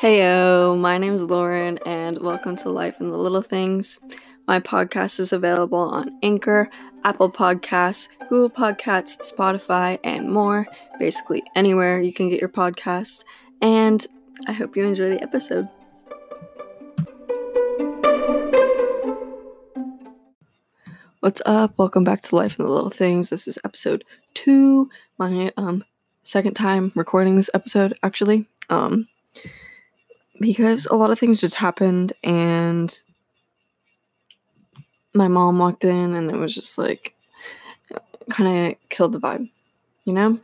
[0.00, 3.98] Heyo, my name is Lauren, and welcome to Life in the Little Things.
[4.46, 6.68] My podcast is available on Anchor,
[7.02, 10.66] Apple Podcasts, Google Podcasts, Spotify, and more.
[10.98, 13.24] Basically, anywhere you can get your podcast.
[13.62, 14.06] And
[14.46, 15.66] I hope you enjoy the episode.
[21.20, 21.72] What's up?
[21.78, 23.30] Welcome back to Life in the Little Things.
[23.30, 24.04] This is episode
[24.34, 24.90] two.
[25.16, 25.84] My um
[26.22, 28.46] second time recording this episode, actually.
[28.68, 29.08] Um
[30.40, 33.02] because a lot of things just happened and
[35.14, 37.14] my mom walked in and it was just like
[38.28, 39.50] kind of killed the vibe,
[40.04, 40.38] you know?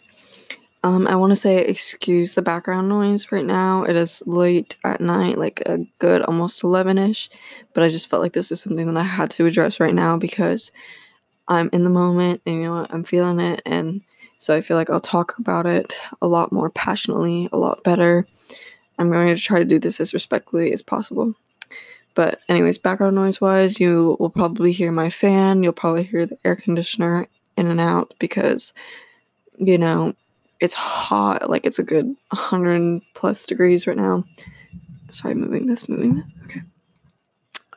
[0.85, 3.85] Um, I want to say excuse the background noise right now.
[3.85, 7.31] It is late at night, like a good almost 11 ish,
[7.73, 10.17] but I just felt like this is something that I had to address right now
[10.17, 10.73] because
[11.47, 13.63] I'm in the moment and you know what, I'm feeling it.
[13.65, 14.01] And
[14.39, 18.27] so I feel like I'll talk about it a lot more passionately, a lot better.
[18.99, 21.35] I'm going to try to do this as respectfully as possible.
[22.15, 25.63] But, anyways, background noise wise, you will probably hear my fan.
[25.63, 27.27] You'll probably hear the air conditioner
[27.57, 28.75] in and out because,
[29.57, 30.15] you know,
[30.61, 31.51] it's hot.
[31.51, 34.25] Like it's a good 100 plus degrees right now.
[35.11, 36.25] Sorry, moving this, moving this.
[36.45, 36.63] Okay.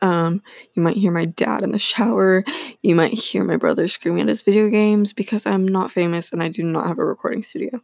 [0.02, 0.43] Um,
[0.73, 2.43] you might hear my dad in the shower.
[2.83, 6.43] You might hear my brother screaming at his video games because I'm not famous and
[6.43, 7.81] I do not have a recording studio.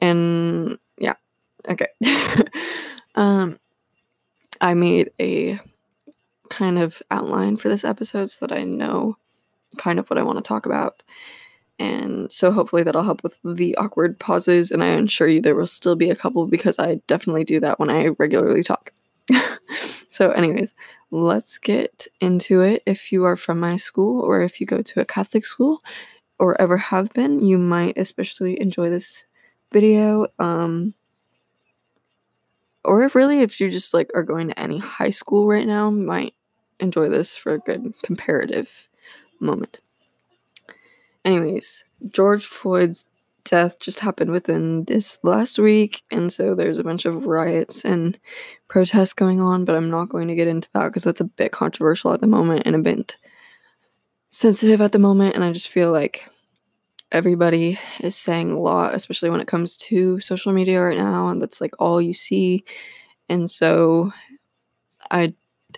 [0.00, 0.78] And
[1.68, 1.88] okay.
[3.14, 3.58] um,
[4.60, 5.60] I made a
[6.50, 9.16] kind of outline for this episode so that I know
[9.76, 11.02] kind of what I want to talk about.
[11.78, 14.70] And so hopefully that'll help with the awkward pauses.
[14.70, 17.80] And I assure you there will still be a couple because I definitely do that
[17.80, 18.92] when I regularly talk.
[20.10, 20.74] so, anyways,
[21.10, 22.82] let's get into it.
[22.86, 25.82] If you are from my school or if you go to a Catholic school
[26.38, 29.24] or ever have been, you might especially enjoy this
[29.72, 30.28] video.
[30.38, 30.94] Um,
[32.94, 35.90] or if really, if you just like are going to any high school right now,
[35.90, 36.32] might
[36.78, 38.88] enjoy this for a good comparative
[39.40, 39.80] moment.
[41.24, 43.06] Anyways, George Floyd's
[43.42, 48.16] death just happened within this last week, and so there's a bunch of riots and
[48.68, 51.50] protests going on, but I'm not going to get into that because that's a bit
[51.50, 53.16] controversial at the moment and a bit
[54.30, 56.28] sensitive at the moment, and I just feel like
[57.14, 61.40] everybody is saying a lot, especially when it comes to social media right now, and
[61.40, 62.64] that's like all you see.
[63.28, 64.12] And so
[65.10, 65.34] I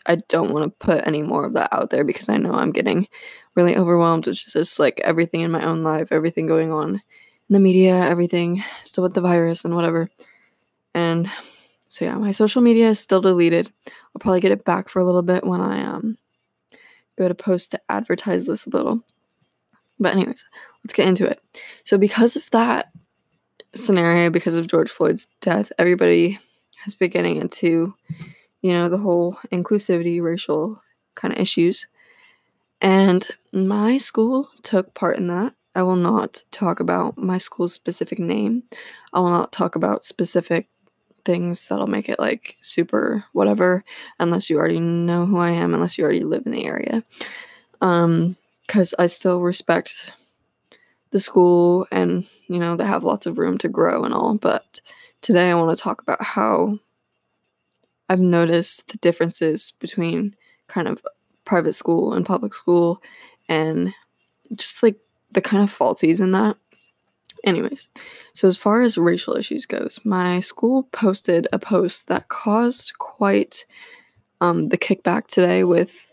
[0.07, 2.73] I don't want to put any more of that out there because I know I'm
[2.73, 3.07] getting
[3.55, 7.61] really overwhelmed with just like everything in my own life, everything going on in the
[7.61, 10.11] media, everything still with the virus and whatever.
[10.95, 11.31] And
[11.89, 13.73] so yeah, my social media is still deleted.
[13.87, 16.17] I'll probably get it back for a little bit when I um
[17.19, 19.03] go to post to advertise this a little.
[19.99, 20.45] But anyways,
[20.87, 21.41] let's get into it.
[21.83, 22.93] So because of that
[23.75, 26.39] scenario, because of George Floyd's death, everybody
[26.85, 27.93] has been getting into,
[28.63, 30.81] you know, the whole inclusivity, racial
[31.17, 31.89] kind of issues.
[32.81, 35.55] And my school took part in that.
[35.75, 38.63] I will not talk about my school's specific name.
[39.13, 40.69] I will not talk about specific
[41.25, 43.83] things that'll make it like super whatever
[44.21, 47.03] unless you already know who I am, unless you already live in the area.
[47.81, 48.37] Um,
[48.67, 50.13] because I still respect
[51.11, 54.81] the school and you know they have lots of room to grow and all, but
[55.23, 56.79] today I want to talk about how
[58.09, 60.37] I've noticed the differences between
[60.69, 61.03] kind of
[61.45, 63.03] private school and public school
[63.49, 63.93] and
[64.55, 64.97] just like
[65.33, 66.57] the kind of faulties in that.
[67.45, 67.89] Anyways,
[68.33, 73.67] so as far as racial issues goes, my school posted a post that caused quite
[74.41, 76.13] um, the kickback today with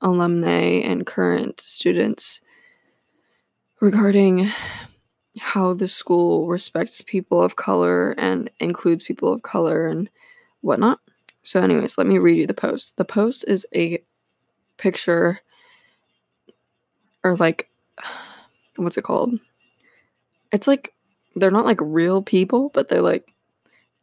[0.00, 2.40] alumni and current students
[3.80, 4.50] regarding
[5.38, 10.08] how the school respects people of color and includes people of color and
[10.60, 11.00] whatnot.
[11.42, 12.96] So, anyways, let me read you the post.
[12.96, 14.02] The post is a
[14.76, 15.40] picture
[17.24, 17.68] or like
[18.76, 19.38] what's it called?
[20.52, 20.94] It's like
[21.36, 23.32] they're not like real people, but they're like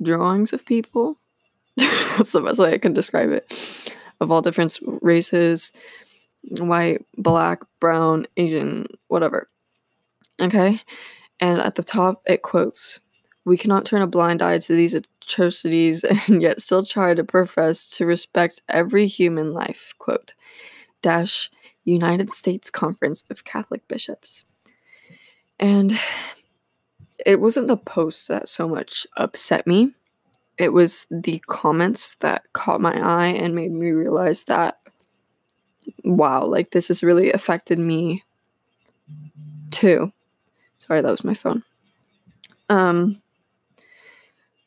[0.01, 1.18] drawings of people.
[1.78, 3.94] That's the best way I can describe it.
[4.21, 5.74] Of all different races
[6.60, 9.48] white, black, brown, Asian, whatever.
[10.40, 10.82] Okay?
[11.40, 13.00] And at the top, it quotes
[13.44, 17.88] We cannot turn a blind eye to these atrocities and yet still try to profess
[17.98, 19.94] to respect every human life.
[20.00, 20.34] Quote
[21.02, 21.52] dash
[21.84, 24.44] United States Conference of Catholic Bishops.
[25.60, 25.98] And
[27.26, 29.92] it wasn't the post that so much upset me.
[30.58, 34.80] It was the comments that caught my eye and made me realize that,
[36.04, 38.24] wow, like this has really affected me
[39.70, 40.12] too.
[40.86, 41.64] Sorry, that was my phone.
[42.70, 43.22] Um,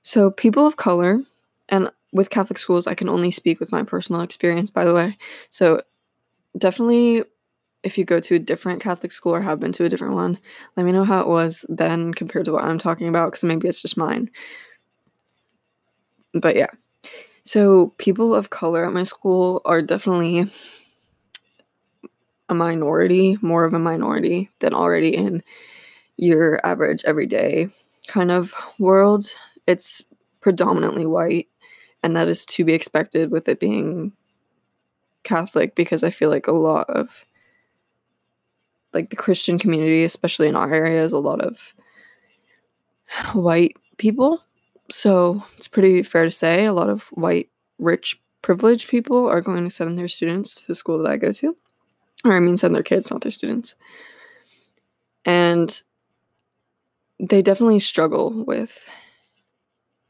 [0.03, 1.23] so people of color,
[1.69, 5.17] and with Catholic schools, I can only speak with my personal experience, by the way.
[5.49, 5.83] So
[6.57, 7.25] definitely
[7.83, 10.39] if you go to a different Catholic school or have been to a different one,
[10.77, 13.69] let me know how it was then compared to what I'm talking about because maybe
[13.69, 14.31] it's just mine.
[16.35, 16.71] But yeah.
[17.45, 20.47] So people of color at my school are definitely
[22.49, 25.43] a minority, more of a minority than already in
[26.19, 27.69] your average everyday
[28.09, 29.25] kind of world.
[29.67, 30.03] It's
[30.41, 31.49] predominantly white,
[32.03, 34.13] and that is to be expected with it being
[35.23, 37.25] Catholic because I feel like a lot of
[38.93, 41.75] like the Christian community, especially in our area, is a lot of
[43.33, 44.43] white people.
[44.91, 49.65] So it's pretty fair to say a lot of white, rich, privileged people are going
[49.65, 51.57] to send their students to the school that I go to.
[52.25, 53.75] Or I mean, send their kids, not their students.
[55.25, 55.83] And
[57.21, 58.87] they definitely struggle with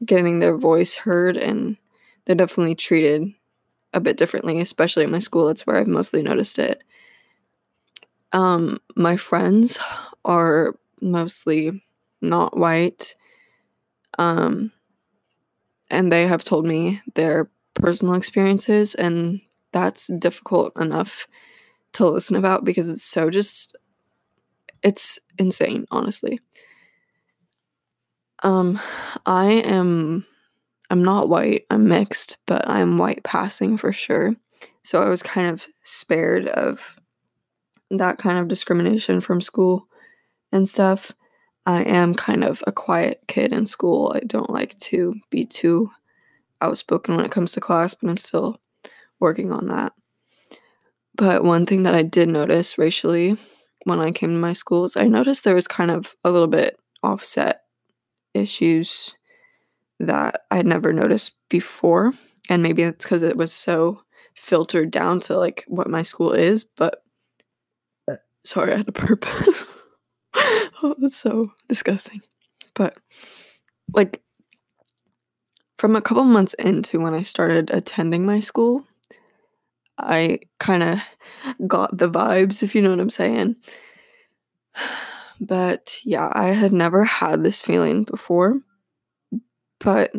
[0.05, 1.77] getting their voice heard and
[2.25, 3.33] they're definitely treated
[3.93, 5.47] a bit differently, especially at my school.
[5.47, 6.83] That's where I've mostly noticed it.
[8.31, 9.79] Um, my friends
[10.25, 11.83] are mostly
[12.21, 13.15] not white.
[14.17, 14.71] Um,
[15.89, 19.41] and they have told me their personal experiences, and
[19.71, 21.27] that's difficult enough
[21.93, 23.75] to listen about because it's so just
[24.83, 26.39] it's insane, honestly.
[28.43, 28.79] Um,
[29.25, 30.25] I am
[30.89, 34.35] I'm not white, I'm mixed, but I'm white passing for sure.
[34.83, 36.99] So I was kind of spared of
[37.91, 39.87] that kind of discrimination from school
[40.51, 41.11] and stuff.
[41.65, 44.11] I am kind of a quiet kid in school.
[44.15, 45.91] I don't like to be too
[46.61, 48.59] outspoken when it comes to class, but I'm still
[49.19, 49.93] working on that.
[51.15, 53.37] But one thing that I did notice racially
[53.83, 56.79] when I came to my schools, I noticed there was kind of a little bit
[57.03, 57.61] offset
[58.33, 59.17] issues
[59.99, 62.13] that I'd never noticed before.
[62.49, 64.01] And maybe it's because it was so
[64.35, 67.03] filtered down to like what my school is, but
[68.09, 69.25] uh, sorry, I had to burp.
[70.83, 72.21] oh, that's so disgusting.
[72.73, 72.97] But
[73.93, 74.21] like
[75.77, 78.85] from a couple months into when I started attending my school,
[79.97, 80.99] I kind of
[81.67, 83.57] got the vibes, if you know what I'm saying.
[85.39, 88.61] But yeah, I had never had this feeling before.
[89.79, 90.11] But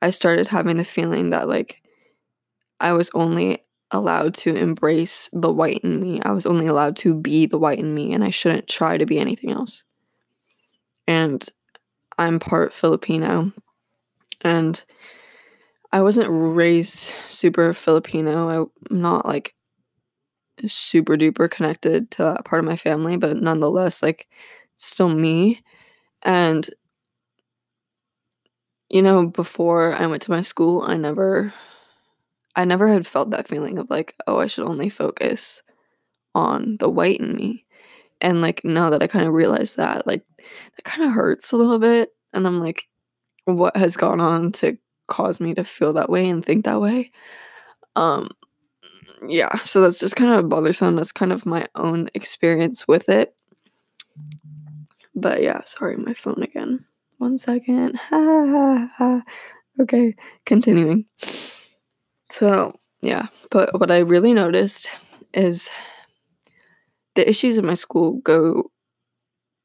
[0.00, 1.82] I started having the feeling that, like,
[2.78, 6.20] I was only allowed to embrace the white in me.
[6.22, 9.06] I was only allowed to be the white in me, and I shouldn't try to
[9.06, 9.82] be anything else.
[11.08, 11.44] And
[12.16, 13.52] I'm part Filipino,
[14.42, 14.84] and
[15.90, 18.70] I wasn't raised super Filipino.
[18.90, 19.55] I'm not like
[20.66, 24.28] super duper connected to that part of my family, but nonetheless, like,
[24.76, 25.62] still me.
[26.24, 26.68] And,
[28.88, 31.52] you know, before I went to my school, I never,
[32.54, 35.62] I never had felt that feeling of like, oh, I should only focus
[36.34, 37.66] on the white in me.
[38.20, 41.56] And like, now that I kind of realized that, like, that kind of hurts a
[41.56, 42.10] little bit.
[42.32, 42.84] And I'm like,
[43.46, 44.78] what has gone on to
[45.08, 47.12] cause me to feel that way and think that way?
[47.96, 48.30] Um,
[49.26, 50.96] yeah, so that's just kind of bothersome.
[50.96, 53.34] That's kind of my own experience with it.
[55.14, 56.84] But yeah, sorry, my phone again.
[57.18, 57.98] One second.
[59.80, 60.14] okay,
[60.44, 61.06] continuing.
[62.30, 64.90] So, yeah, but what I really noticed
[65.32, 65.70] is
[67.14, 68.70] the issues in my school go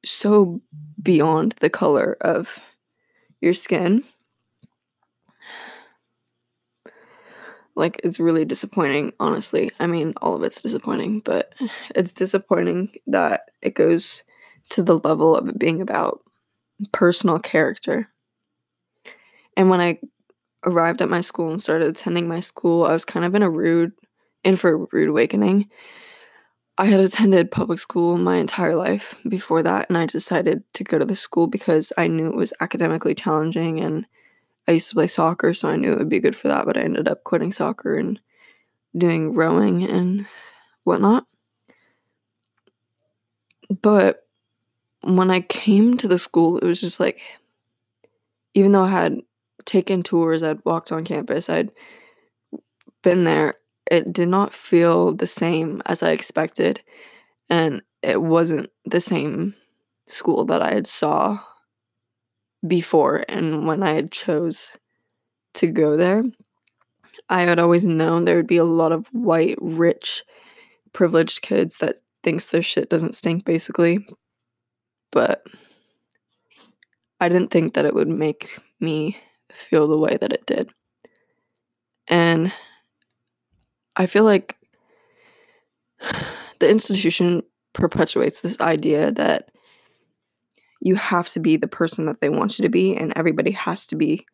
[0.06, 0.62] so
[1.02, 2.60] beyond the color of
[3.42, 4.04] your skin
[7.82, 9.72] like it's really disappointing honestly.
[9.80, 11.54] I mean all of it's disappointing but
[11.96, 14.24] it's disappointing that it goes
[14.70, 16.22] to the level of it being about
[16.94, 18.08] personal character.
[19.58, 20.00] And when i
[20.64, 23.50] arrived at my school and started attending my school i was kind of in a
[23.50, 23.92] rude
[24.44, 25.68] in for a rude awakening.
[26.78, 30.98] I had attended public school my entire life before that and i decided to go
[31.00, 34.06] to the school because i knew it was academically challenging and
[34.68, 36.78] I used to play soccer, so I knew it would be good for that, but
[36.78, 38.20] I ended up quitting soccer and
[38.96, 40.26] doing rowing and
[40.84, 41.26] whatnot.
[43.82, 44.28] But
[45.02, 47.22] when I came to the school, it was just like,
[48.54, 49.20] even though I had
[49.66, 51.72] taken tours, I'd walked on campus, I'd
[53.02, 53.56] been there,
[53.90, 56.82] it did not feel the same as I expected.
[57.50, 59.56] And it wasn't the same
[60.06, 61.40] school that I had saw
[62.66, 64.78] before and when I had chose
[65.56, 66.24] to go there,
[67.30, 70.24] I had always known there would be a lot of white, rich,
[70.94, 74.06] privileged kids that thinks their shit doesn't stink basically.
[75.12, 75.44] But
[77.20, 79.18] I didn't think that it would make me
[79.52, 80.72] feel the way that it did.
[82.08, 82.54] And
[83.96, 84.58] I feel like
[86.60, 89.51] the institution perpetuates this idea that
[90.82, 93.86] you have to be the person that they want you to be, and everybody has
[93.88, 94.26] to be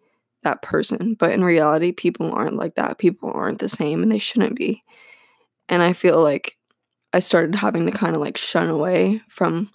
[0.44, 1.13] that person.
[1.13, 2.98] But in reality, people aren't like that.
[2.98, 4.84] People aren't the same, and they shouldn't be.
[5.68, 6.58] And I feel like
[7.13, 9.72] I started having to kind of like shun away from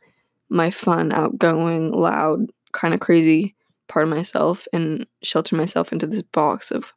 [0.48, 3.54] my fun, outgoing, loud, kind of crazy
[3.88, 6.94] part of myself and shelter myself into this box of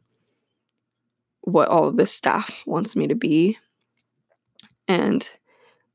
[1.42, 3.58] what all of this staff wants me to be.
[4.88, 5.30] And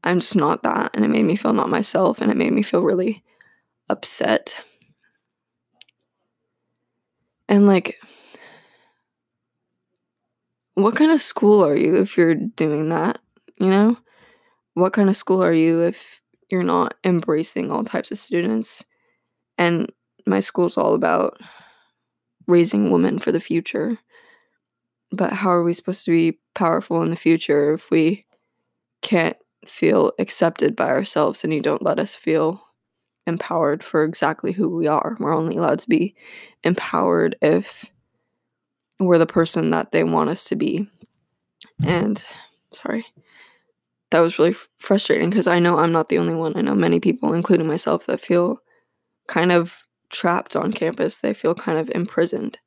[0.04, 0.90] I'm just not that.
[0.94, 3.22] And it made me feel not myself and it made me feel really
[3.90, 4.54] upset.
[7.48, 8.00] And like,
[10.74, 13.18] what kind of school are you if you're doing that?
[13.58, 13.98] You know?
[14.74, 18.84] What kind of school are you if you're not embracing all types of students?
[19.58, 19.92] And
[20.26, 21.40] my school's all about
[22.46, 23.98] raising women for the future.
[25.10, 28.26] But how are we supposed to be powerful in the future if we
[29.02, 32.69] can't feel accepted by ourselves and you don't let us feel
[33.26, 35.16] empowered for exactly who we are?
[35.18, 36.14] We're only allowed to be
[36.64, 37.90] empowered if
[38.98, 40.86] we're the person that they want us to be.
[41.84, 42.22] And
[42.72, 43.06] sorry,
[44.10, 46.56] that was really frustrating because I know I'm not the only one.
[46.56, 48.60] I know many people, including myself, that feel
[49.28, 51.18] kind of trapped on campus.
[51.18, 52.58] They feel kind of imprisoned.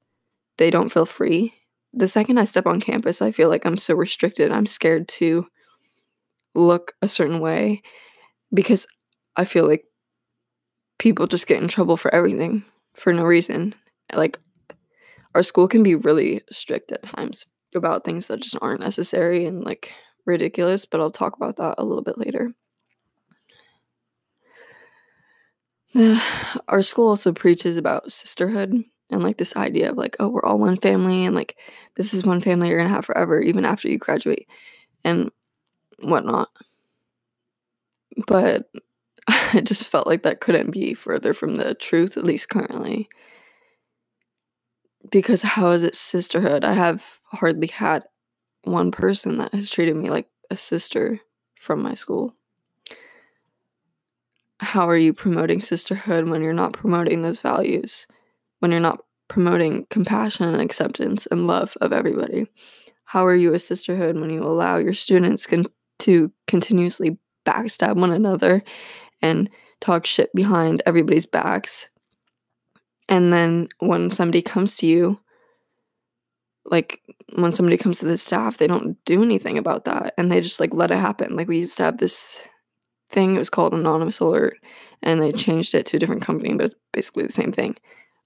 [0.57, 1.53] They don't feel free.
[1.93, 4.51] The second I step on campus, I feel like I'm so restricted.
[4.51, 5.47] I'm scared to
[6.55, 7.83] look a certain way
[8.53, 8.87] because
[9.35, 9.85] I feel like
[11.03, 13.75] people just get in trouble for everything for no reason.
[14.15, 14.39] Like,
[15.35, 19.65] our school can be really strict at times about things that just aren't necessary and
[19.65, 19.91] like
[20.25, 22.53] ridiculous, but I'll talk about that a little bit later.
[26.69, 30.57] our school also preaches about sisterhood and like this idea of like, oh, we're all
[30.57, 31.57] one family and like
[31.97, 34.47] this is one family you're gonna have forever, even after you graduate
[35.03, 35.31] and
[35.99, 36.47] whatnot.
[38.25, 38.69] But
[39.53, 43.09] I just felt like that couldn't be further from the truth, at least currently.
[45.11, 46.63] Because how is it sisterhood?
[46.63, 48.05] I have hardly had
[48.63, 51.19] one person that has treated me like a sister
[51.59, 52.35] from my school
[54.63, 58.07] how are you promoting sisterhood when you're not promoting those values?
[58.59, 62.47] When you're not promoting compassion and acceptance and love of everybody?
[63.05, 65.67] How are you a sisterhood when you allow your students con-
[65.99, 68.63] to continuously backstab one another
[69.23, 69.49] and
[69.81, 71.89] talk shit behind everybody's backs?
[73.09, 75.19] And then when somebody comes to you,
[76.65, 77.01] like
[77.35, 80.59] when somebody comes to the staff, they don't do anything about that and they just
[80.59, 81.35] like let it happen.
[81.35, 82.47] Like we used to have this
[83.09, 83.35] thing.
[83.35, 84.57] It was called Anonymous Alert,
[85.01, 87.75] and they changed it to a different company, but it's basically the same thing.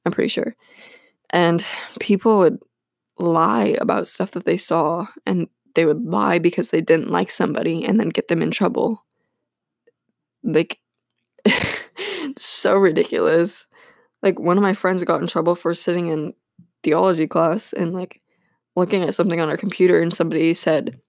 [0.06, 0.56] I'm pretty sure.
[1.30, 1.64] And
[2.00, 2.60] people would
[3.20, 7.84] lie about stuff that they saw, and they would lie because they didn't like somebody
[7.84, 9.06] and then get them in trouble.
[10.44, 10.80] Like,
[12.38, 13.68] so ridiculous.
[14.24, 16.34] Like, one of my friends got in trouble for sitting in
[16.84, 18.22] theology class and, like,
[18.76, 21.00] looking at something on her computer, and somebody said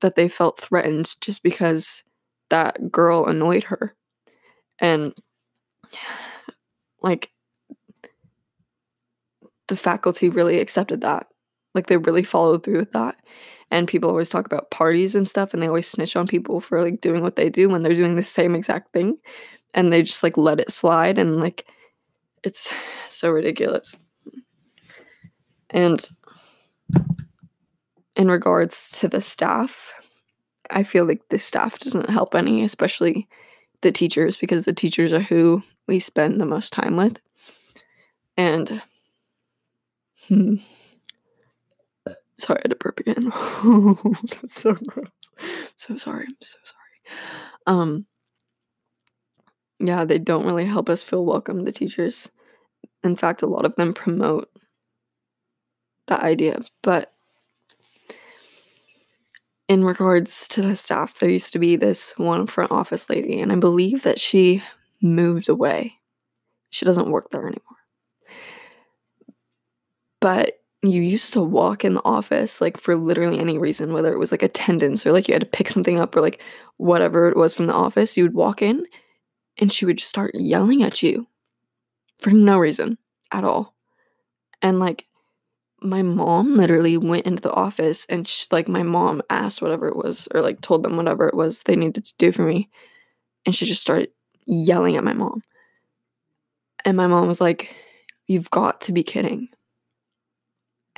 [0.00, 2.02] that they felt threatened just because
[2.50, 3.94] that girl annoyed her.
[4.78, 5.14] And
[7.00, 7.30] like
[9.68, 11.26] the faculty really accepted that.
[11.74, 13.16] Like they really followed through with that.
[13.70, 16.82] And people always talk about parties and stuff and they always snitch on people for
[16.82, 19.18] like doing what they do when they're doing the same exact thing
[19.74, 21.66] and they just like let it slide and like
[22.42, 22.72] it's
[23.08, 23.94] so ridiculous.
[25.70, 26.02] And
[28.16, 29.92] in regards to the staff,
[30.70, 33.28] I feel like the staff doesn't help any, especially
[33.80, 37.18] the teachers, because the teachers are who we spend the most time with.
[38.36, 38.82] And
[40.28, 40.56] hmm,
[42.38, 43.30] sorry, I had to burp again.
[44.40, 45.08] That's so gross.
[45.76, 46.26] So sorry.
[46.28, 47.16] I'm so sorry.
[47.66, 48.06] Um
[49.80, 52.30] yeah, they don't really help us feel welcome, the teachers.
[53.04, 54.50] In fact, a lot of them promote
[56.08, 57.12] that idea, but
[59.68, 63.52] in regards to the staff, there used to be this one front office lady, and
[63.52, 64.62] I believe that she
[65.00, 65.94] moved away.
[66.70, 67.62] She doesn't work there anymore.
[70.20, 74.18] But you used to walk in the office like for literally any reason, whether it
[74.18, 76.42] was like attendance or like you had to pick something up or like
[76.76, 78.84] whatever it was from the office, you would walk in
[79.58, 81.26] and she would just start yelling at you
[82.18, 82.98] for no reason
[83.32, 83.74] at all.
[84.62, 85.06] And like
[85.80, 89.96] my mom literally went into the office and she, like my mom asked whatever it
[89.96, 92.68] was or like told them whatever it was they needed to do for me
[93.46, 94.10] and she just started
[94.46, 95.42] yelling at my mom
[96.84, 97.74] and my mom was like
[98.26, 99.48] you've got to be kidding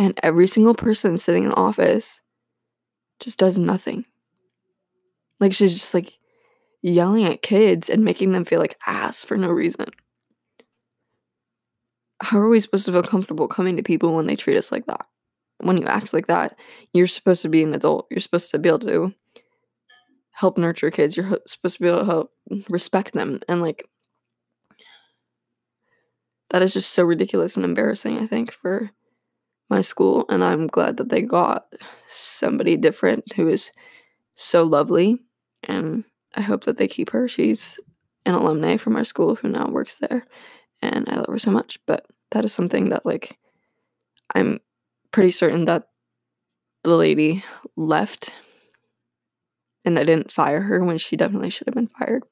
[0.00, 2.23] And every single person sitting in the office
[3.19, 4.07] just does nothing.
[5.38, 6.16] Like she's just like
[6.80, 9.90] yelling at kids and making them feel like ass for no reason.
[12.23, 14.87] How are we supposed to feel comfortable coming to people when they treat us like
[14.87, 15.04] that?
[15.59, 16.59] When you act like that,
[16.95, 18.07] you're supposed to be an adult.
[18.11, 19.12] You're supposed to be able to
[20.30, 21.14] help nurture kids.
[21.14, 22.33] You're supposed to be able to help
[22.71, 23.40] respect them.
[23.50, 23.87] And like,
[26.49, 28.92] that is just so ridiculous and embarrassing, I think, for
[29.70, 30.26] my school.
[30.28, 31.66] And I'm glad that they got
[32.06, 33.72] somebody different who is
[34.34, 35.20] so lovely.
[35.64, 37.28] And I hope that they keep her.
[37.28, 37.80] She's
[38.26, 40.26] an alumni from our school who now works there.
[40.82, 41.78] And I love her so much.
[41.86, 43.38] But that is something that, like,
[44.34, 44.60] I'm
[45.12, 45.88] pretty certain that
[46.82, 47.44] the lady
[47.76, 48.32] left
[49.84, 52.24] and I didn't fire her when she definitely should have been fired.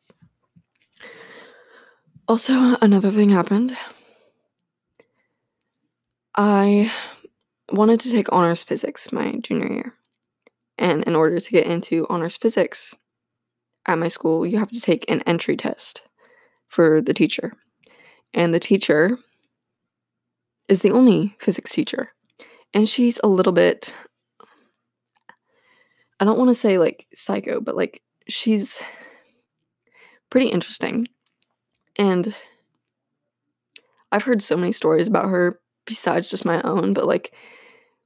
[2.27, 3.77] Also, another thing happened.
[6.37, 6.93] I
[7.71, 9.95] wanted to take honors physics my junior year.
[10.77, 12.95] And in order to get into honors physics
[13.87, 16.03] at my school, you have to take an entry test
[16.69, 17.53] for the teacher.
[18.33, 19.19] And the teacher
[20.69, 22.13] is the only physics teacher.
[22.73, 23.95] And she's a little bit
[26.21, 28.83] I don't want to say like psycho, but like she's
[30.31, 31.07] pretty interesting.
[31.97, 32.35] And
[34.11, 37.33] I've heard so many stories about her besides just my own, but like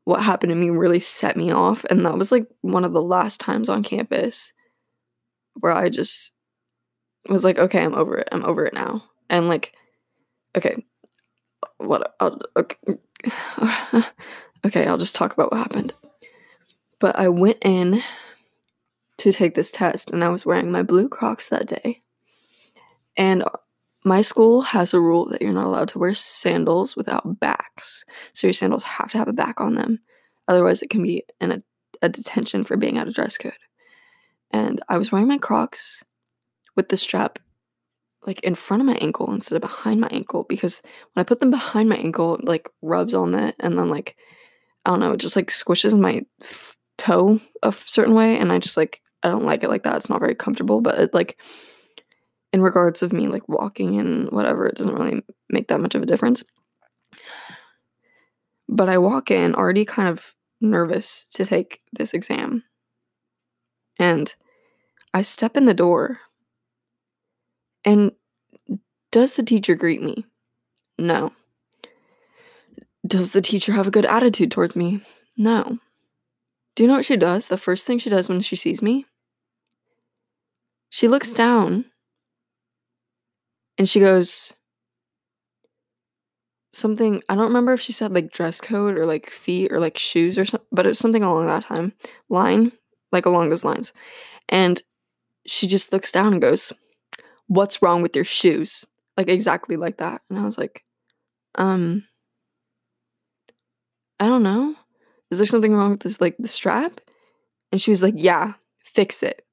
[0.05, 1.85] what happened to me really set me off.
[1.85, 4.53] And that was like one of the last times on campus
[5.55, 6.35] where I just
[7.29, 8.29] was like, okay, I'm over it.
[8.33, 9.05] I'm over it now.
[9.31, 9.73] And like,
[10.57, 10.85] okay,
[11.79, 12.15] what?
[12.19, 12.77] I'll, okay,
[14.67, 15.95] okay, I'll just talk about what happened.
[16.99, 18.03] But I went in
[19.19, 22.03] to take this test and I was wearing my blue Crocs that day.
[23.17, 23.45] And
[24.05, 28.05] my school has a rule that you're not allowed to wear sandals without backs.
[28.33, 30.01] So your sandals have to have a back on them.
[30.49, 31.59] Otherwise, it can be in a,
[32.01, 33.53] a detention for being out of dress code.
[34.51, 36.03] And I was wearing my Crocs
[36.77, 37.39] with the strap
[38.27, 40.81] like in front of my ankle instead of behind my ankle because
[41.13, 44.17] when I put them behind my ankle, it, like rubs on it and then like
[44.85, 48.59] I don't know, it just like squishes my f- toe a certain way and I
[48.59, 49.97] just like I don't like it like that.
[49.97, 51.41] It's not very comfortable, but it, like
[52.53, 56.03] in regards of me like walking and whatever, it doesn't really make that much of
[56.03, 56.45] a difference.
[58.69, 62.65] But I walk in already kind of nervous to take this exam.
[63.99, 64.35] And
[65.13, 66.21] I step in the door.
[67.85, 68.13] And
[69.11, 70.27] does the teacher greet me?
[70.99, 71.33] No.
[73.07, 75.01] Does the teacher have a good attitude towards me?
[75.37, 75.79] No.
[76.75, 77.49] Do you know what she does?
[77.49, 79.07] The first thing she does when she sees me?
[80.89, 81.87] She looks down
[83.83, 84.55] and she goes,
[86.73, 89.99] something I don't remember if she said like dress code or like feet or like
[89.99, 91.93] shoes or something, but it was something along that time
[92.29, 92.71] line,
[93.11, 93.93] like along those lines.
[94.49, 94.81] And
[95.49, 96.73] she just looks down and goes,
[97.49, 98.85] What's wrong with your shoes?
[99.17, 100.23] Like exactly like that.
[100.31, 100.85] And I was like,
[101.57, 102.05] um,
[104.21, 104.77] I don't know
[105.33, 107.01] is there something wrong with this like the strap
[107.73, 108.53] and she was like yeah
[108.85, 109.45] fix it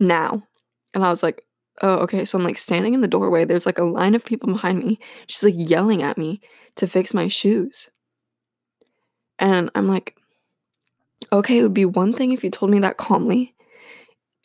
[0.00, 0.42] now
[0.92, 1.44] and i was like
[1.82, 4.52] oh okay so i'm like standing in the doorway there's like a line of people
[4.52, 6.40] behind me she's like yelling at me
[6.76, 7.90] to fix my shoes.
[9.38, 10.16] And i'm like
[11.32, 13.54] okay it would be one thing if you told me that calmly.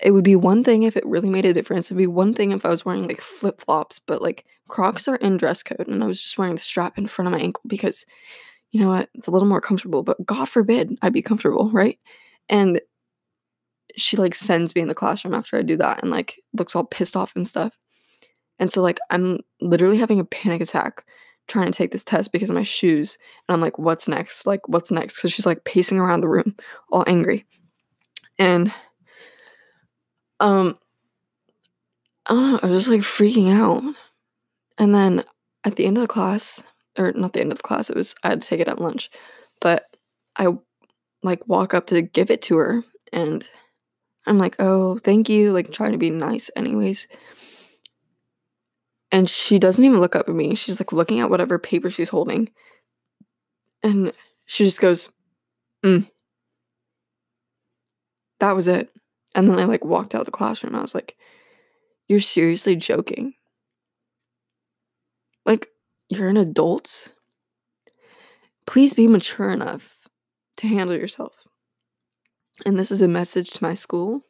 [0.04, 1.88] It would be one thing if it really made a difference.
[1.88, 5.38] It'd be one thing if i was wearing like flip-flops but like crocs are in
[5.38, 8.06] dress code and i was just wearing the strap in front of my ankle because
[8.76, 11.98] you know what, it's a little more comfortable, but God forbid I'd be comfortable, right?
[12.50, 12.82] And
[13.98, 16.84] she like sends me in the classroom after I do that and like looks all
[16.84, 17.78] pissed off and stuff.
[18.60, 21.06] And so like I'm literally having a panic attack
[21.48, 23.18] trying to take this test because of my shoes.
[23.48, 24.48] And I'm like, what's next?
[24.48, 25.18] Like, what's next?
[25.18, 26.56] Because she's like pacing around the room,
[26.92, 27.46] all angry.
[28.38, 28.74] And
[30.40, 30.78] um
[32.26, 33.84] I don't know, I was just like freaking out.
[34.78, 35.24] And then
[35.64, 36.64] at the end of the class,
[36.98, 38.82] or not the end of the class, it was I had to take it at
[38.82, 39.10] lunch.
[39.62, 39.86] But
[40.36, 40.48] I
[41.24, 43.48] like walk up to give it to her and
[44.28, 47.08] I'm like, "Oh, thank you." Like trying to be nice anyways.
[49.12, 50.56] And she doesn't even look up at me.
[50.56, 52.50] She's like looking at whatever paper she's holding.
[53.84, 54.12] And
[54.46, 55.10] she just goes,
[55.86, 56.10] "Mm."
[58.40, 58.90] That was it.
[59.34, 60.76] And then I like walked out of the classroom.
[60.76, 61.16] I was like,
[62.08, 63.36] "You're seriously joking?"
[65.46, 65.70] Like
[66.10, 67.10] you're an adult.
[68.68, 70.08] Please be mature enough
[70.58, 71.45] to handle yourself.
[72.64, 74.22] And this is a message to my school.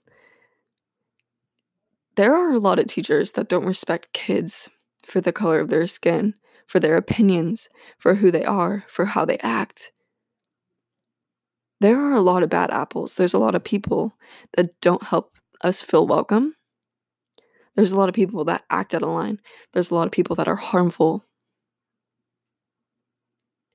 [2.16, 4.70] There are a lot of teachers that don't respect kids
[5.06, 6.34] for the color of their skin,
[6.66, 7.68] for their opinions,
[8.00, 9.92] for who they are, for how they act.
[11.82, 13.16] there are a lot of bad apples.
[13.16, 14.18] There's a lot of people
[14.56, 16.56] that don't help us feel welcome.
[17.76, 19.40] There's a lot of people that act out of line.
[19.74, 21.26] There's a lot of people that are harmful.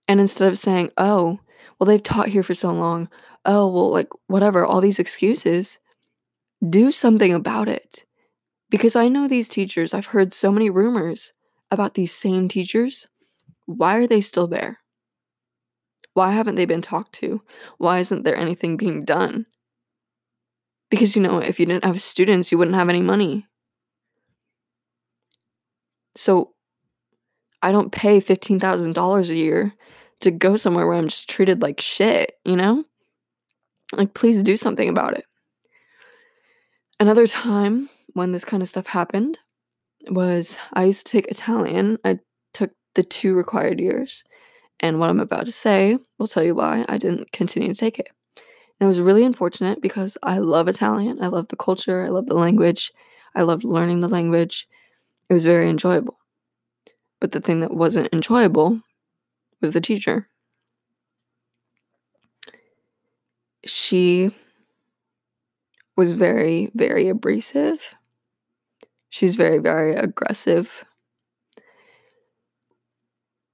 [0.09, 1.41] And instead of saying, oh,
[1.79, 3.09] well, they've taught here for so long,
[3.44, 5.79] oh, well, like, whatever, all these excuses,
[6.68, 8.05] do something about it.
[8.68, 11.33] Because I know these teachers, I've heard so many rumors
[11.70, 13.09] about these same teachers.
[13.66, 14.79] Why are they still there?
[16.14, 17.42] Why haven't they been talked to?
[17.79, 19.46] Why isn't there anything being done?
[20.90, 23.46] Because, you know, if you didn't have students, you wouldn't have any money.
[26.16, 26.55] So
[27.62, 29.74] I don't pay $15,000 a year
[30.20, 32.85] to go somewhere where I'm just treated like shit, you know?
[33.92, 35.24] Like, please do something about it.
[36.98, 39.38] Another time when this kind of stuff happened
[40.09, 41.98] was I used to take Italian.
[42.05, 42.18] I
[42.53, 44.24] took the two required years.
[44.81, 47.98] And what I'm about to say will tell you why I didn't continue to take
[47.98, 48.09] it.
[48.37, 51.22] And it was really unfortunate because I love Italian.
[51.22, 52.03] I love the culture.
[52.03, 52.92] I love the language.
[53.35, 54.66] I loved learning the language.
[55.29, 56.18] It was very enjoyable.
[57.20, 58.81] But the thing that wasn't enjoyable
[59.61, 60.29] was the teacher.
[63.64, 64.31] She
[65.96, 67.94] was very, very abrasive.
[69.11, 70.85] She was very, very aggressive.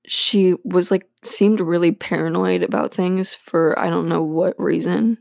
[0.07, 5.19] She was like, seemed really paranoid about things for I don't know what reason.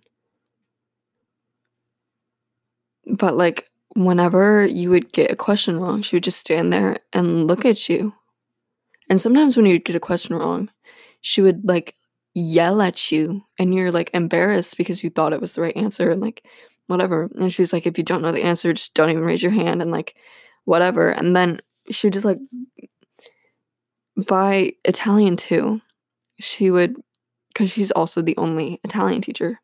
[3.07, 7.47] But like, whenever you would get a question wrong, she would just stand there and
[7.47, 8.13] look at you.
[9.09, 10.69] And sometimes when you'd get a question wrong,
[11.21, 11.95] she would like
[12.35, 16.11] yell at you and you're like embarrassed because you thought it was the right answer
[16.11, 16.45] and like
[16.87, 17.29] whatever.
[17.39, 19.53] And she was like, if you don't know the answer, just don't even raise your
[19.53, 20.15] hand and like
[20.65, 21.09] whatever.
[21.09, 22.39] And then she would just like
[24.27, 25.81] by Italian too,
[26.39, 26.97] she would
[27.49, 29.61] because she's also the only Italian teacher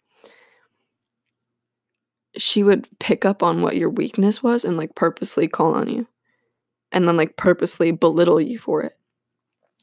[2.37, 6.07] she would pick up on what your weakness was and like purposely call on you
[6.91, 8.97] and then like purposely belittle you for it.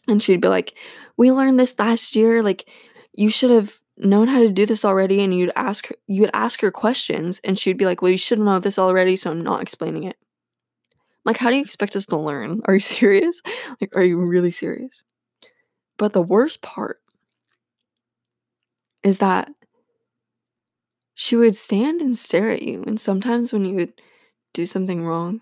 [0.09, 0.75] And she'd be like,
[1.17, 2.43] "We learned this last year.
[2.43, 2.69] Like
[3.13, 6.31] you should have known how to do this already." And you'd ask her, you would
[6.35, 9.43] ask her questions and she'd be like, "Well, you should know this already, so I'm
[9.43, 10.17] not explaining it."
[11.25, 12.63] Like, how do you expect us to learn?
[12.65, 13.41] Are you serious?
[13.81, 15.03] Like, are you really serious?
[15.99, 17.01] But the worst part
[19.03, 19.51] is that
[21.15, 22.85] she would stand and stare at you.
[22.87, 24.01] And sometimes when you would
[24.53, 25.41] do something wrong,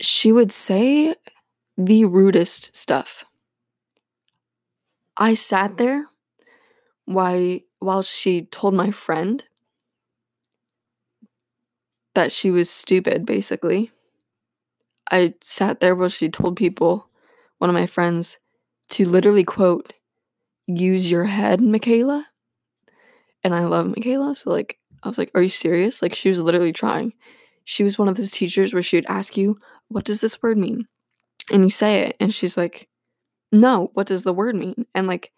[0.00, 1.14] she would say
[1.78, 3.24] the rudest stuff.
[5.16, 6.06] I sat there
[7.06, 9.44] while, while she told my friend
[12.14, 13.92] that she was stupid, basically.
[15.10, 17.08] I sat there while she told people,
[17.58, 18.38] one of my friends,
[18.90, 19.92] to literally quote,
[20.66, 22.26] use your head, Michaela
[23.44, 24.34] and I love Michaela.
[24.34, 27.12] So like I was like, "Are you serious?" Like she was literally trying.
[27.64, 30.58] She was one of those teachers where she would ask you, "What does this word
[30.58, 30.88] mean?"
[31.50, 32.88] And you say it, and she's like,
[33.52, 35.32] "No, what does the word mean?" And like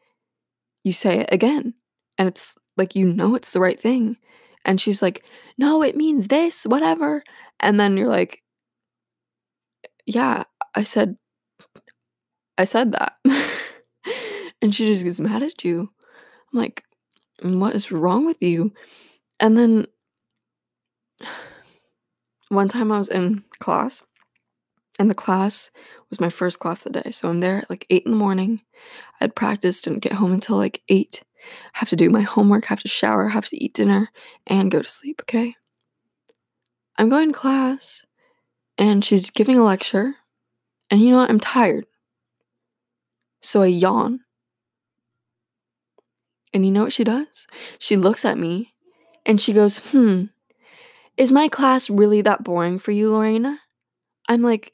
[0.85, 1.75] you say it again,
[2.19, 4.17] and it's like you know it's the right thing.
[4.65, 5.25] And she's like,
[5.59, 7.23] "No, it means this, whatever."
[7.61, 8.43] And then you're like,
[10.07, 10.45] "Yeah,
[10.75, 11.17] I said
[12.59, 13.17] I said that."
[14.63, 15.91] and she just gets mad at you.
[16.53, 16.85] I'm like,
[17.43, 18.73] mm, what is wrong with you?
[19.39, 19.87] And then
[22.49, 24.03] one time I was in class,
[24.99, 25.71] and the class
[26.11, 27.11] was my first class of the day.
[27.11, 28.61] So I'm there at like 8 in the morning.
[29.21, 31.23] I had practiced, didn't get home until like 8.
[31.75, 34.11] I have to do my homework, have to shower, have to eat dinner,
[34.47, 35.57] and go to sleep, okay?
[36.99, 38.05] I'm going to class,
[38.77, 40.17] and she's giving a lecture,
[40.91, 41.31] and you know what?
[41.31, 41.87] I'm tired.
[43.43, 44.21] So I yawn
[46.53, 47.47] and you know what she does?
[47.79, 48.75] She looks at me
[49.25, 50.25] and she goes, Hmm,
[51.17, 53.61] is my class really that boring for you, Lorena?
[54.29, 54.73] I'm like,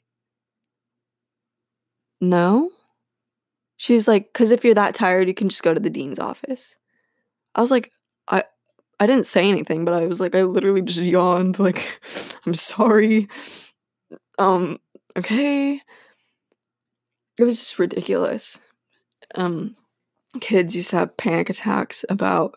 [2.19, 2.71] No.
[3.77, 6.77] She's like, Because if you're that tired, you can just go to the dean's office.
[7.55, 7.91] I was like,
[8.27, 8.43] I.
[8.99, 12.01] I didn't say anything, but I was like, I literally just yawned, like,
[12.47, 13.27] I'm sorry.
[14.39, 14.79] Um,
[15.15, 15.81] okay.
[17.37, 18.59] It was just ridiculous.
[19.35, 19.75] Um,
[20.41, 22.55] kids used to have panic attacks about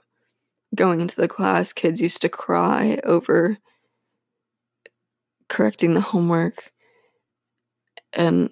[0.74, 1.72] going into the class.
[1.72, 3.58] Kids used to cry over
[5.48, 6.72] correcting the homework.
[8.12, 8.50] And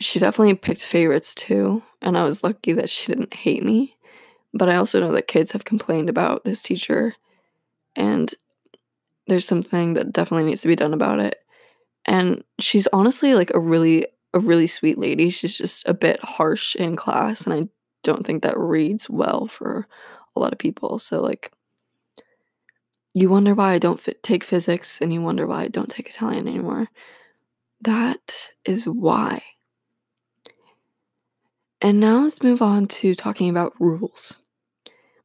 [0.00, 1.82] she definitely picked favorites too.
[2.02, 3.96] And I was lucky that she didn't hate me.
[4.52, 7.14] But I also know that kids have complained about this teacher.
[7.96, 8.32] And
[9.26, 11.40] there's something that definitely needs to be done about it.
[12.04, 15.30] And she's honestly like a really a really sweet lady.
[15.30, 17.68] She's just a bit harsh in class and I
[18.02, 19.86] don't think that reads well for
[20.36, 20.98] a lot of people.
[20.98, 21.52] So, like,
[23.14, 26.08] you wonder why I don't fit, take physics and you wonder why I don't take
[26.08, 26.88] Italian anymore.
[27.80, 29.42] That is why.
[31.84, 34.38] And now let's move on to talking about rules.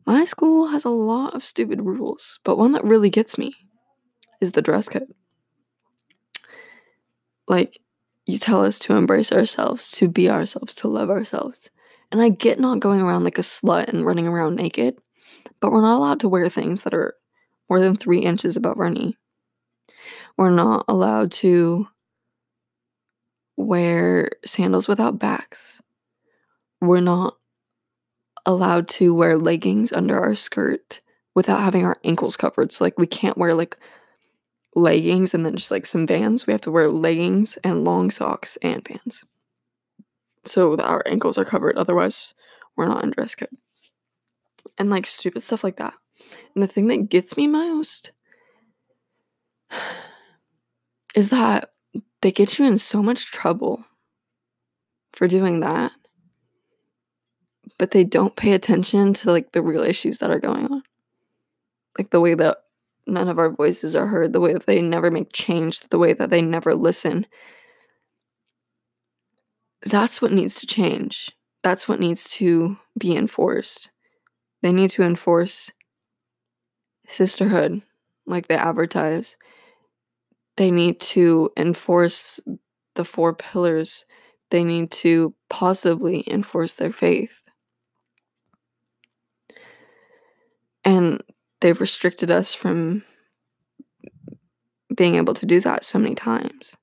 [0.05, 3.53] My school has a lot of stupid rules, but one that really gets me
[4.41, 5.07] is the dress code.
[7.47, 7.79] Like,
[8.25, 11.69] you tell us to embrace ourselves, to be ourselves, to love ourselves.
[12.11, 14.97] And I get not going around like a slut and running around naked,
[15.61, 17.15] but we're not allowed to wear things that are
[17.69, 19.15] more than three inches above our knee.
[20.35, 21.87] We're not allowed to
[23.55, 25.81] wear sandals without backs.
[26.81, 27.37] We're not
[28.45, 31.01] allowed to wear leggings under our skirt
[31.35, 32.71] without having our ankles covered.
[32.71, 33.77] So, like, we can't wear like
[34.75, 36.47] leggings and then just like some vans.
[36.47, 39.25] We have to wear leggings and long socks and pants
[40.43, 41.77] so that our ankles are covered.
[41.77, 42.33] Otherwise,
[42.75, 43.49] we're not in dress code.
[44.77, 45.93] And like stupid stuff like that.
[46.53, 48.13] And the thing that gets me most
[51.15, 51.71] is that
[52.21, 53.85] they get you in so much trouble
[55.13, 55.91] for doing that,
[57.79, 60.83] but they don't pay attention to like the real issues that are going on.
[61.97, 62.57] Like the way that
[63.07, 66.13] none of our voices are heard, the way that they never make change, the way
[66.13, 67.25] that they never listen.
[69.85, 71.31] That's what needs to change.
[71.63, 73.91] That's what needs to be enforced.
[74.61, 75.71] They need to enforce
[77.07, 77.81] sisterhood
[78.25, 79.37] like they advertise.
[80.57, 82.41] They need to enforce
[82.95, 84.05] the four pillars.
[84.51, 87.38] They need to positively enforce their faith.
[90.89, 91.23] And
[91.61, 93.03] they've restricted us from
[94.95, 96.75] being able to do that so many times.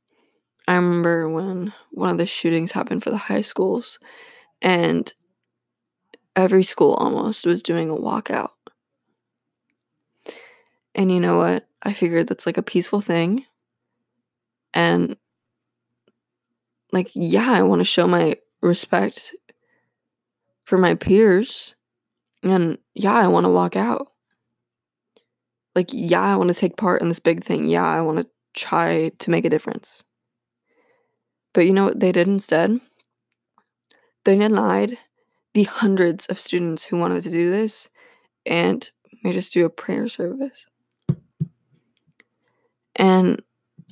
[0.68, 3.98] I remember when one of the shootings happened for the high schools,
[4.62, 5.12] and
[6.36, 8.50] every school almost was doing a walkout.
[10.94, 11.66] And you know what?
[11.82, 13.44] I figured that's like a peaceful thing.
[14.72, 15.16] And,
[16.92, 19.34] like, yeah, I want to show my respect
[20.64, 21.75] for my peers.
[22.46, 24.08] And yeah, I want to walk out
[25.76, 27.68] like, yeah, I want to take part in this big thing.
[27.68, 30.04] Yeah, I want to try to make a difference.
[31.52, 32.80] But you know what they did instead?
[34.24, 34.98] They denied
[35.52, 37.90] the hundreds of students who wanted to do this
[38.46, 38.90] and
[39.22, 40.66] made us do a prayer service.
[42.96, 43.42] And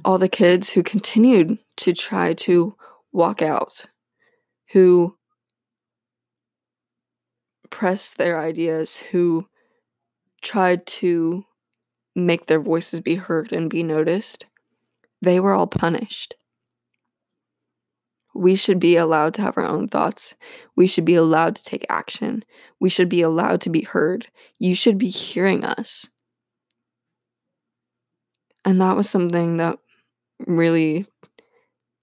[0.05, 2.77] all the kids who continued to try to
[3.13, 3.87] walk out,
[4.73, 5.17] who
[7.75, 9.49] pressed their ideas, who
[10.43, 11.45] tried to
[12.15, 14.47] make their voices be heard and be noticed,
[15.21, 16.37] they were all punished.
[18.33, 20.37] We should be allowed to have our own thoughts.
[20.77, 22.45] We should be allowed to take action.
[22.79, 24.29] We should be allowed to be heard.
[24.61, 26.11] You should be hearing us.
[28.65, 29.81] And that was something that
[30.47, 31.07] really,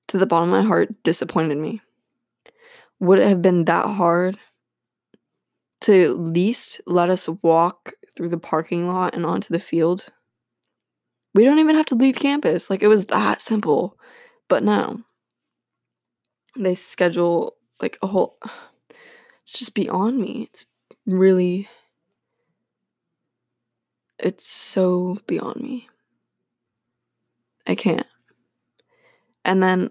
[0.10, 1.80] to the bottom of my heart, disappointed me.
[3.00, 4.38] Would it have been that hard
[5.82, 10.06] to least let us walk through the parking lot and onto the field.
[11.34, 12.70] We don't even have to leave campus.
[12.70, 13.98] Like it was that simple.
[14.48, 15.02] But no.
[16.58, 18.38] They schedule like a whole
[19.44, 20.50] it's just beyond me.
[20.50, 20.65] It's
[21.06, 21.70] really
[24.20, 25.88] it's so beyond me.
[27.65, 28.08] I can't.
[29.44, 29.89] And then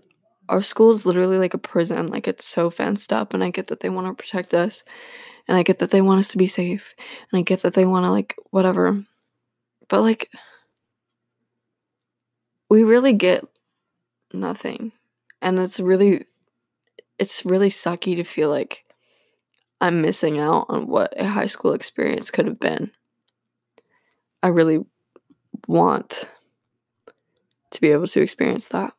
[0.49, 2.09] our school is literally like a prison.
[2.09, 4.85] Like it's so fenced up, and I get that they want to protect us.
[5.49, 6.95] And I get that they want us to be safe.
[7.31, 9.05] And I get that they want to, like, whatever.
[9.89, 10.31] But, like,
[12.69, 13.45] we really get
[14.33, 14.93] nothing.
[15.43, 16.27] And it's really,
[17.19, 18.85] it's really sucky to feel like
[19.81, 22.93] I'm missing out on what a high school experience could have been.
[24.43, 24.85] I really
[25.67, 26.29] want
[27.71, 28.95] to be able to experience that.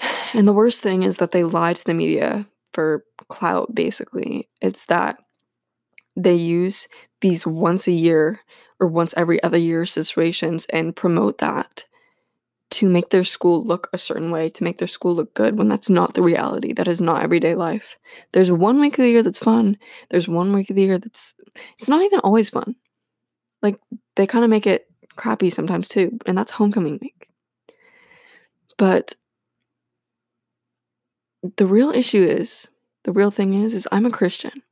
[0.34, 4.48] And the worst thing is that they lie to the media for clout, basically.
[4.60, 5.16] It's that
[6.16, 6.88] they use
[7.20, 8.40] these once a year
[8.80, 11.84] or once every other year situations and promote that
[12.70, 15.68] to make their school look a certain way, to make their school look good when
[15.68, 16.72] that's not the reality.
[16.72, 17.96] That is not everyday life.
[18.32, 19.78] There's one week of the year that's fun.
[20.10, 21.34] There's one week of the year that's
[21.78, 22.76] it's not even always fun.
[23.62, 23.80] Like
[24.16, 27.28] they kind of make it crappy sometimes too, and that's homecoming week.
[28.76, 29.14] But
[31.56, 32.68] the real issue is
[33.04, 34.62] the real thing is is I'm a Christian.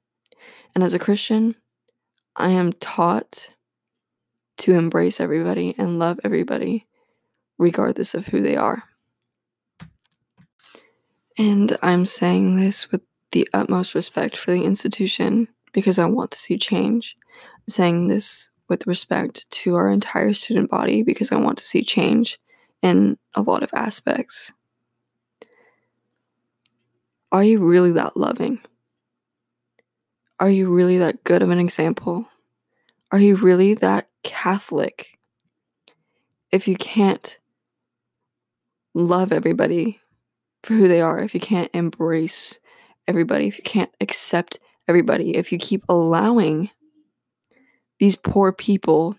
[0.75, 1.55] And as a Christian,
[2.35, 3.55] I am taught
[4.59, 6.87] to embrace everybody and love everybody
[7.59, 8.85] regardless of who they are.
[11.39, 13.03] And I'm saying this with
[13.33, 17.17] the utmost respect for the institution because I want to see change.
[17.55, 21.83] I'm saying this with respect to our entire student body because I want to see
[21.83, 22.39] change
[22.83, 24.53] in a lot of aspects.
[27.33, 28.61] Are you really that loving?
[30.39, 32.29] Are you really that good of an example?
[33.11, 35.19] Are you really that Catholic?
[36.53, 37.39] If you can't
[38.95, 40.01] love everybody
[40.63, 42.59] for who they are, if you can't embrace
[43.09, 44.59] everybody, if you can't accept
[44.89, 46.71] everybody, if you keep allowing
[47.99, 49.17] these poor people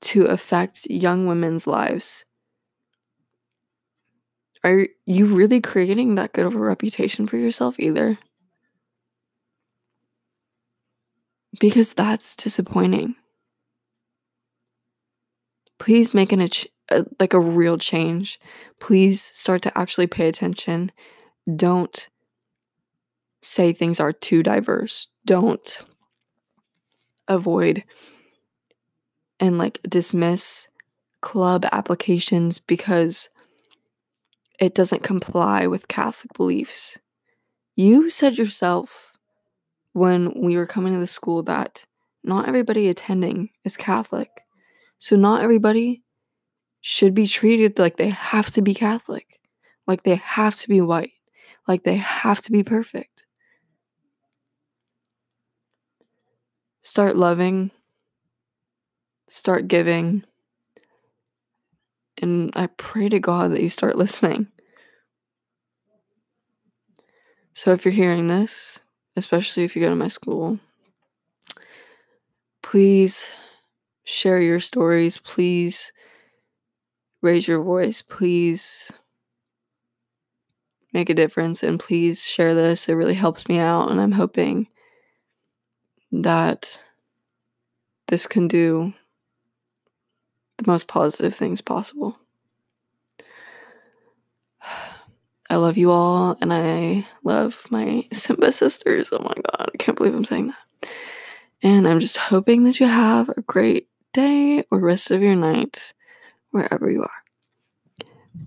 [0.00, 2.24] to affect young women's lives,
[4.64, 8.18] are you really creating that good of a reputation for yourself either?
[11.60, 13.14] Because that's disappointing.
[15.78, 16.48] Please make an, a,
[16.90, 18.38] a, uh, like a real change.
[18.80, 20.92] Please start to actually pay attention.
[21.56, 22.08] Don't
[23.40, 25.08] say things are too diverse.
[25.24, 25.78] Don't
[27.28, 27.84] avoid
[29.40, 30.68] and like dismiss
[31.20, 33.28] club applications because
[34.58, 36.98] it doesn't comply with Catholic beliefs.
[37.76, 39.12] You said yourself
[39.92, 41.84] when we were coming to the school that
[42.24, 44.42] not everybody attending is Catholic.
[44.98, 46.02] So, not everybody
[46.80, 49.40] should be treated like they have to be Catholic,
[49.86, 51.12] like they have to be white,
[51.68, 53.26] like they have to be perfect.
[56.82, 57.70] Start loving,
[59.28, 60.24] start giving,
[62.22, 64.48] and I pray to God that you start listening.
[67.52, 68.80] So if you're hearing this,
[69.16, 70.60] especially if you go to my school,
[72.62, 73.30] please
[74.04, 75.18] share your stories.
[75.18, 75.92] Please
[77.20, 78.00] raise your voice.
[78.00, 78.92] Please
[80.92, 82.88] make a difference and please share this.
[82.88, 84.68] It really helps me out, and I'm hoping
[86.12, 86.82] that
[88.06, 88.94] this can do
[90.58, 92.18] the most positive things possible.
[95.50, 99.10] I love you all, and I love my Simba sisters.
[99.12, 100.90] Oh my god, I can't believe I'm saying that.
[101.62, 105.94] And I'm just hoping that you have a great day or rest of your night
[106.50, 107.10] wherever you are.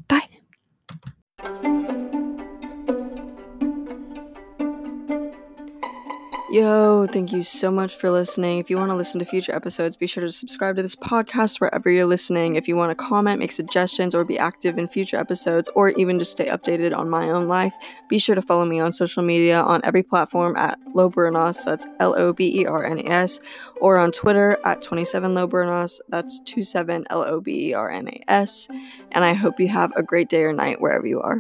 [0.08, 0.28] Bye.
[6.52, 8.60] Yo, thank you so much for listening.
[8.60, 11.62] If you want to listen to future episodes, be sure to subscribe to this podcast
[11.62, 12.58] wherever you're listening.
[12.58, 16.20] If you want to comment, make suggestions, or be active in future episodes, or even
[16.20, 17.74] just stay updated on my own life,
[18.10, 22.16] be sure to follow me on social media on every platform at Lobernas, that's L
[22.18, 23.40] O B E R N A S,
[23.80, 28.24] or on Twitter at 27 Lobernas, that's 27 L O B E R N A
[28.28, 28.68] S.
[29.14, 31.40] And I hope you have a great day or night wherever you are.